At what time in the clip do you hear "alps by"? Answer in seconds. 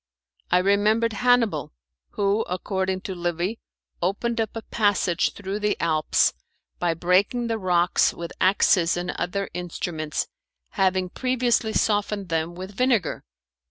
5.79-6.95